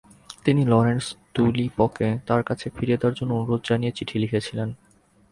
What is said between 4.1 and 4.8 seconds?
লিখেছিলেন।